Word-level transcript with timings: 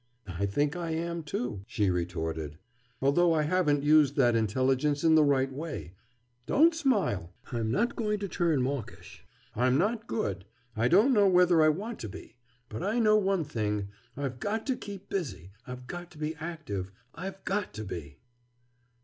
"I 0.25 0.47
think 0.47 0.75
I 0.75 0.89
am, 0.95 1.21
too," 1.21 1.63
she 1.67 1.91
retorted. 1.91 2.57
"Although 3.03 3.33
I 3.33 3.43
haven't 3.43 3.83
used 3.83 4.15
that 4.15 4.35
intelligence 4.35 5.03
in 5.03 5.13
the 5.13 5.23
right 5.23 5.53
way. 5.53 5.93
Don't 6.47 6.73
smile! 6.73 7.35
I'm 7.51 7.69
not 7.69 7.95
going 7.95 8.17
to 8.21 8.27
turn 8.27 8.63
mawkish. 8.63 9.23
I'm 9.55 9.77
not 9.77 10.07
good. 10.07 10.45
I 10.75 10.87
don't 10.87 11.13
know 11.13 11.27
whether 11.27 11.61
I 11.61 11.69
want 11.69 11.99
to 11.99 12.09
be. 12.09 12.37
But 12.67 12.81
I 12.81 12.97
know 12.97 13.15
one 13.15 13.43
thing: 13.43 13.89
I've 14.17 14.39
got 14.39 14.65
to 14.65 14.75
keep 14.75 15.07
busy—I've 15.07 15.85
got 15.85 16.09
to 16.09 16.17
be 16.17 16.33
active. 16.37 16.91
I've 17.13 17.45
got 17.45 17.71
to 17.75 17.83
be!" 17.83 18.17